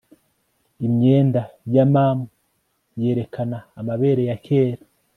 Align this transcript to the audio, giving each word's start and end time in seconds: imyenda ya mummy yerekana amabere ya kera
imyenda 0.85 1.41
ya 1.75 1.85
mummy 1.93 2.25
yerekana 3.01 3.57
amabere 3.79 4.21
ya 4.29 4.35
kera 4.45 4.83